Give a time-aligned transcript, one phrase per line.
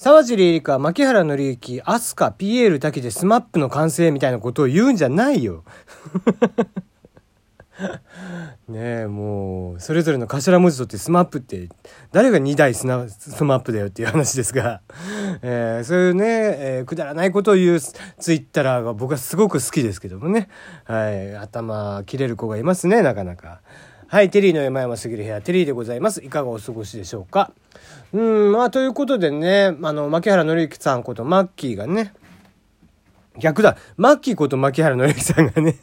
[0.00, 5.64] 沢尻エリカ、槇原敬之、 ASKA、ピエール瀧で SMAP の完成みたいなことを言うんじゃないよ。
[8.68, 11.68] ねえもうそれぞれの頭文字取って SMAP って
[12.12, 14.82] 誰が2代スナスマップだよっていう話ですが、
[15.42, 17.92] えー、そういうね、えー、くだらないことを言うツ
[18.32, 20.48] イッターが僕はすごく好きですけどもね、
[20.84, 23.62] はい、頭切れる子がいますねなかなか。
[24.10, 26.24] はい、テリーの山々すぎる部屋、テリーでございます。
[26.24, 27.52] いかがお過ごしでしょうか？
[28.14, 32.14] うん、まあ、ということでね、あの、牧原紀之さんことマッキーがね、
[33.36, 35.76] 逆だ、マッキーこと牧原紀之さんがね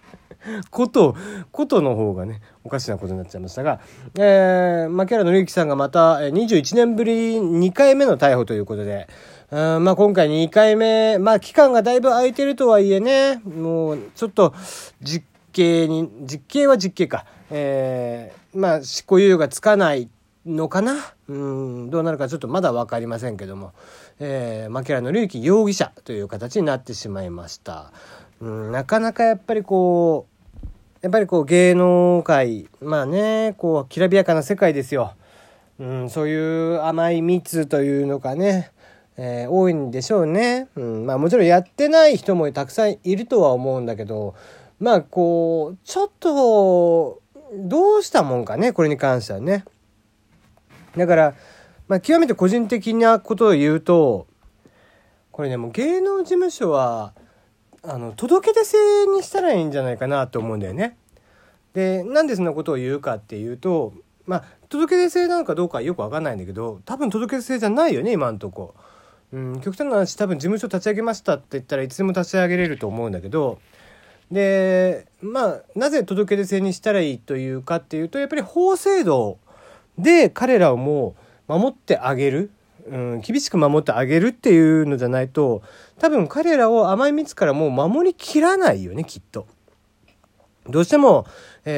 [0.72, 1.14] こと、
[1.52, 3.80] ことの方がね、おかしなことになっちゃいましたが、
[4.18, 9.06] えー、牧原紀之さんがまた21年ぶり2回目の逮捕ということで、
[9.50, 14.54] うんまあ今回2回目、まあ期間がだいぶ空いてるとはいえね、もうちょっと
[15.02, 20.08] 実刑に、実刑は実刑か、えー、まあ執行猶予がつかない
[20.46, 20.94] のかな？
[21.28, 23.72] うんどうなるかちょっとまだ分かりませんけども、
[24.18, 27.92] えー、牧原紀之容疑者という形になってしまいました。
[28.40, 30.66] うん、なかなかやっぱりこう
[31.02, 35.14] やっぱりこう芸能界まあねこうきらびやかな世界ですよ。
[35.78, 38.70] うん、そういう甘い蜜というのかね、
[39.16, 40.68] えー、多いんでしょうね。
[40.76, 44.34] うん、まあもちろんやってない人もたくさんいるとは思うんだけど
[44.78, 47.19] まあこうちょっと
[47.52, 49.64] どうしたもんかねこれに関してはね。
[50.96, 51.34] だから、
[51.88, 54.26] まあ、極めて個人的なことを言うと
[55.30, 57.14] これねもう芸能事務所は
[57.82, 60.96] あの届け出制にしたらいいんじゃないかなと思うんだよね。
[61.72, 63.94] でなんでそんなことを言うかっていうと
[64.26, 68.74] まあ届け出制なのかどうかよく分かんないんだけど多分届け出制じゃないよね今んとこ。
[69.32, 73.60] うん、極端な話多分事務所立ち上げましたって言ったらいつでも立ち上げれると思うんだけど
[74.30, 79.38] でまあなぜ届け出制にしたらいいというかっていうとやっぱり法制度
[79.98, 81.16] で彼らをも
[81.48, 82.50] う守ってあげる
[82.88, 85.62] うん、厳しく守ってあげるっていうのじゃないと
[85.98, 89.46] 多分彼らを甘い蜜からもう守りきらないよねきっと。
[90.68, 91.26] どうしても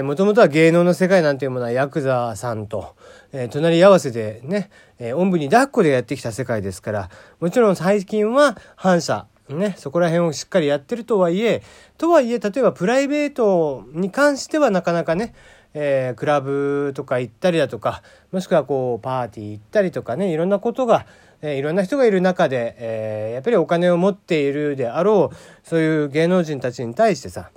[0.03, 2.94] もともとは芸能の世界なんていうものはヤクザさんと、
[3.32, 7.10] えー、隣り合わせでね、えー、おんぶに抱っこでやってきた世界ですから
[7.41, 9.26] もちろん最近は反社
[9.58, 11.62] ね、そこら辺をしっかりやってるとはいえ
[11.98, 15.34] とはいえ例えばプライベートに関してはなかなかね
[15.74, 21.06] えー、クラブとか行ったりだとかもしくはこうパーティー行ったりとかねいろんなことが、
[21.40, 25.36] えー、いろんな人がいる中で、えー、やっぱりお金を持っているであろう
[25.66, 27.50] そういう芸能人たちに対してさ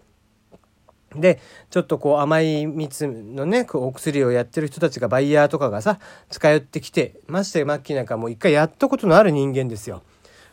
[1.14, 1.40] で
[1.70, 10.04] ちょっとこう甘い蜜のねお薬をやってる人たちがバイヤーとかがさ近寄ってきてましてマッキーなんかもう一回やったことのある人間ですよ。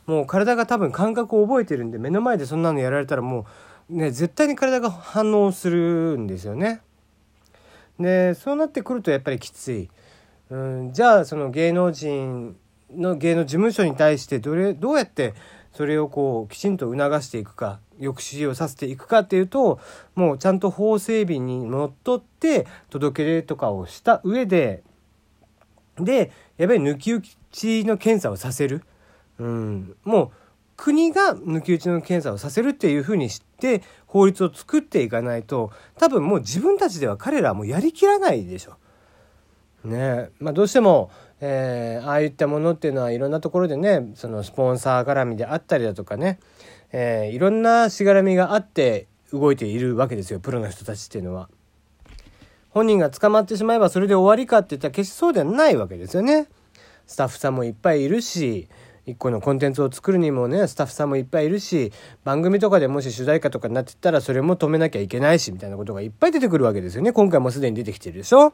[0.06, 3.46] もう体が多分感覚を覚えてるんで目の前でそんなのやられたらも
[3.90, 6.80] うね絶対に体が反応するんですよね。
[7.98, 9.90] でそうなってくるとやっぱりきつい、
[10.50, 12.56] うん、じゃあその芸能人
[12.90, 15.34] の芸能事務所に対してどれどうやって
[15.72, 19.80] それをこうきちんと促していくか抑止をさせていくかっていうと
[20.14, 24.82] もうちゃんと法整備にのっとって届け出とかをした上で
[25.96, 28.82] でやっぱり抜き打ちの検査をさせる、
[29.38, 30.30] うん、もう
[30.76, 38.76] 国が抜き打ちの検査をさせるっていうふうにして法律を作っていかないと多分もう自分たちでは彼らはもうやりきらないでしょ。
[39.84, 41.10] ねまあ、どうしても、
[41.40, 46.38] えー、ああいったものっていうのはいろんなところでねそのスポンサー絡みであったりだとかね、
[46.92, 51.48] えー、いろんなしがらみがあって動いているわけですよプロの人たちっていうのは。
[52.70, 56.48] 本人が捕まってしまえばそれで終わりかって言ったら決してそうではないわけですよね。
[57.06, 58.68] スタッフさんもいっぱいいるし、
[59.04, 61.92] 一個のコンテンツを作るにもねスタッフさんもいっぱいいるし
[62.24, 67.12] 番組とかでもし主題歌とかになってったらそれも止めなきゃいけないしみたいなことがいっぱい出てくるわけですよね。
[67.12, 68.52] 今回もすでに出てきてるでしょ？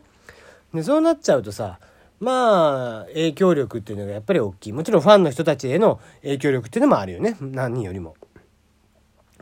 [0.72, 1.78] でそうなっちゃうとさ
[2.20, 4.72] まあ影響力っていうのがやっぱり大きい。
[4.72, 7.36] もちろんファンの人たちへの影響力っていうのもあるよね。
[7.40, 8.16] 何人よりも。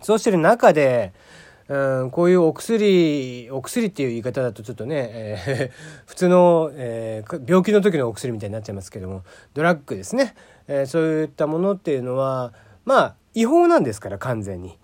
[0.03, 1.15] そうしてる中で
[1.69, 9.23] うん、こういうお薬、お薬っていう言い方だとちょっとね、えー、 普通の、えー、病気の時のお薬みたいになっちゃいますけども、
[9.55, 10.35] ドラッグですね。
[10.69, 12.53] えー、そういったものっていうのは、
[12.85, 14.79] まあ、違法なんですから、完全に。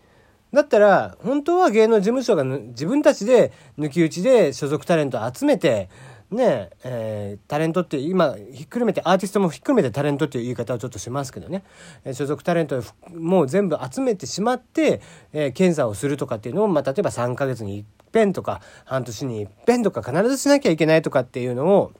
[0.52, 5.88] だったら、本当は芸能事務所が自分たちで抜き打ちで所属タレントを集めて、
[6.34, 11.64] ねえー、タレントって今ひっくるめてアーティストもひっくるめてタレントっていう言い方をちょっとしますけどね、
[12.04, 12.82] えー、所属タレント
[13.14, 15.00] もう全部集めてしまって、
[15.32, 21.92] えー、検査をするとかっていうのを、まあ、例えば3ヶ月に一遍とか半年に一遍とか必ずしなきゃいけないとかっていうのを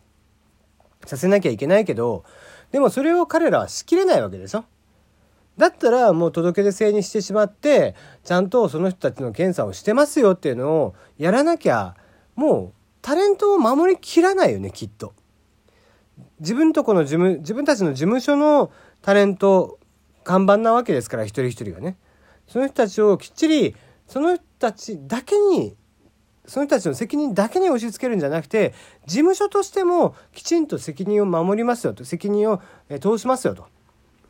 [1.06, 2.24] させなきゃいけないけど
[2.70, 4.64] でもそれを彼らはしきれないわけでしょ。
[5.58, 7.94] だったらもう届け出制にしてしまって
[8.24, 11.94] ちゃんとその人たちの検査をしてますよっていうのをやらなきゃ
[12.34, 15.12] もうタレントを守りきらないよねきっと。
[16.40, 19.78] 自分とこの事務自分たちの事務所のタレント
[20.24, 21.96] 看板なわけですから一人一人がね
[22.46, 23.76] その人たちをきっちり
[24.06, 25.76] その人たちだけに
[26.46, 28.74] その人たちの責任だけに押し付けるんじゃなくて
[29.06, 32.60] 事務所としてもきちんと責任を守りますよと責任を
[33.00, 33.66] 通しますよと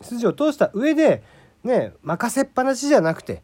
[0.03, 1.23] 筋を通した上で
[1.65, 3.43] ね任せっぱなしじゃなくて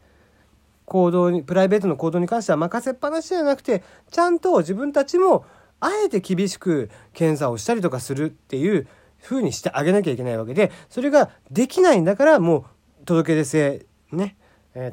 [0.89, 5.45] 行動にプライベートの行動に関しては任せっぱなしじゃなくてちゃんと自分たちも
[5.79, 8.87] あえて厳しく検査をしたりとかするっていう
[9.23, 12.65] 風にしてあげなきゃいけないわけでそれができないんだからも
[13.01, 14.35] う届け出制ね、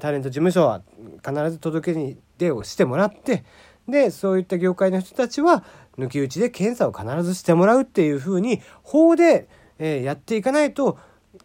[0.00, 0.82] タレント事務所は
[1.26, 3.44] 必ず届け出をしてもらって
[3.88, 5.64] でそういった業界の人たちは
[5.98, 10.98] 抜き打ちで検査を必ずしてもらうっていう風に法で、やっていかないと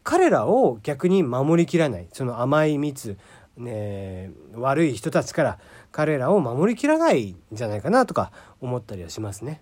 [0.03, 2.07] 彼らを逆に守りきらない。
[2.13, 3.17] その甘い蜜、
[3.57, 5.59] ね、悪い人たちから
[5.91, 8.31] 彼らを守りきらないんじゃないかなとか
[8.61, 9.61] 思ったりはしますね。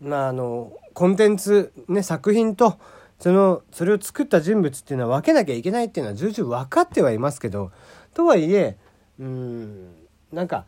[0.00, 2.78] まああのコンテンツね作品と
[3.18, 7.72] そのそれを作った人物っていうのは分けなきゃいけないっていうのは重々分かってはいますけど
[8.14, 8.76] とはいえ
[9.18, 9.94] うん
[10.32, 10.66] なんか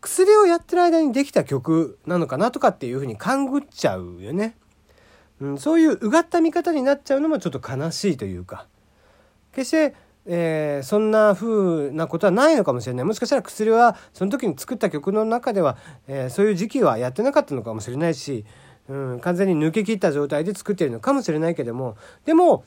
[0.00, 4.56] 薬をやってる間にできた曲なのかなとかっていうふうに勘ぐっちゃうよね。
[5.40, 8.66] うん、そういううがった見方になっちゃうのもちょっと悲しいというか
[9.52, 9.94] 決して
[10.26, 13.04] えー、そんな風なことはないのかもしれない。
[13.04, 15.76] もしかしたら薬はその時に作った曲の中では、
[16.06, 18.44] えー、そういう時期はやってなかったのかもしれないし、
[18.88, 21.96] うん、完全に抜け切った状態で作ってるのかもしれないけども。
[22.24, 22.64] でも、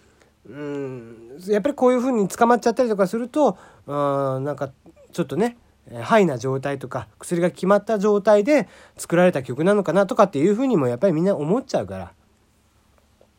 [0.50, 3.58] うん、やっぱりこういう風に捕まっちゃったりとかすると
[3.88, 4.72] あなんか
[5.14, 5.58] ちょっとね
[6.02, 8.68] ハイな状態とか薬が決まった状態で
[8.98, 12.14] 作られた曲なのかなとかっていう風にもやっぱりみんな思っちゃうから、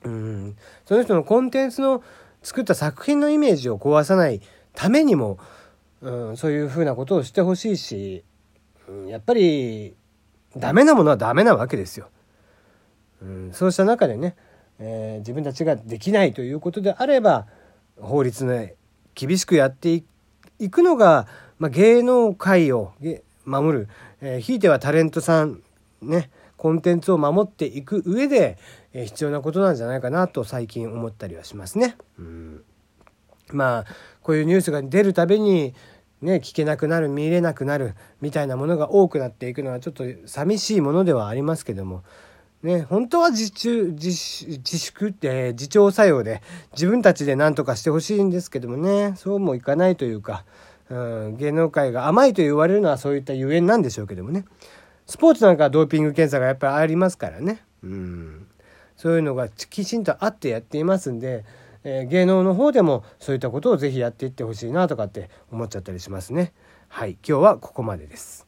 [0.05, 2.03] うん、その人のコンテンツの
[2.45, 4.41] 作った作品のイメージを壊さない
[4.75, 5.39] ためにも、
[6.03, 8.23] うん、そういうふうなことをしてほしいし、
[8.87, 9.95] うん、やっぱり
[10.57, 12.09] ダメなものはダメなわけですよ。
[13.23, 14.37] うん、そうした中でね、
[14.79, 17.47] えー、自分たちができないということであれば
[17.99, 18.75] 法律ね
[19.15, 20.03] 厳しくやって
[20.59, 21.27] いくのが、
[21.59, 22.93] まあ、芸能界を
[23.47, 23.89] 守る、
[24.21, 25.63] えー、ひいてはタレントさん
[26.03, 28.59] ねコンテンツを守っていく上で、
[28.93, 31.97] え必要なことなんじゃないかなと最近思ったりはしますね。
[32.19, 32.65] うん
[33.53, 33.85] まあ
[34.23, 35.75] こういうニュースが出るたびに
[36.23, 42.03] ね聞けなくなる見れなくなるみたいなものが多くなっていくのはちょっと寂しいものではありますけども。
[42.63, 46.41] ね、本当は自中自粛って自重作用で
[46.73, 50.47] 自分たちで何とかしてほしいんですけどもねそうもいかないというか、
[50.89, 54.47] うん、芸能界が甘いと言われるのはそういったゆえんなんでしょうけどもね
[55.07, 57.63] スポーツなんかはドーピング検査がやっぱりありますからね。
[57.83, 58.47] うん
[58.97, 61.45] そういうのがきちんとあってやっていますんで、
[61.83, 66.53] えー、芸能の方でもそういったことをぜひやっていってほしいなとかって思っちゃったりしますね。
[66.89, 68.44] はい、今日はここまでです。